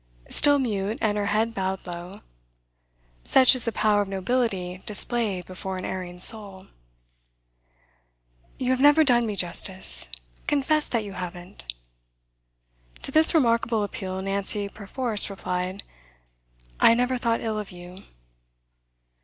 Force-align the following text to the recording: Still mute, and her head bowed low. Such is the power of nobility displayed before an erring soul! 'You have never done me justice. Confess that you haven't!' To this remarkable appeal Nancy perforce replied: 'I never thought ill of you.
Still 0.31 0.57
mute, 0.57 0.97
and 0.99 1.15
her 1.15 1.27
head 1.27 1.53
bowed 1.53 1.85
low. 1.85 2.21
Such 3.23 3.53
is 3.53 3.65
the 3.65 3.71
power 3.71 4.01
of 4.01 4.07
nobility 4.09 4.81
displayed 4.87 5.45
before 5.45 5.77
an 5.77 5.85
erring 5.85 6.19
soul! 6.19 6.65
'You 8.57 8.71
have 8.71 8.81
never 8.81 9.03
done 9.03 9.27
me 9.27 9.35
justice. 9.35 10.07
Confess 10.47 10.87
that 10.87 11.03
you 11.03 11.13
haven't!' 11.13 11.75
To 13.03 13.11
this 13.11 13.35
remarkable 13.35 13.83
appeal 13.83 14.19
Nancy 14.23 14.67
perforce 14.67 15.29
replied: 15.29 15.83
'I 16.79 16.95
never 16.95 17.19
thought 17.19 17.41
ill 17.41 17.59
of 17.59 17.71
you. 17.71 17.97